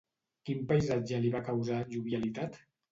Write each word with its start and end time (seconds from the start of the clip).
Quin 0.49 0.63
paisatge 0.71 1.21
li 1.27 1.31
va 1.39 1.45
causar 1.51 1.87
jovialitat? 1.95 2.63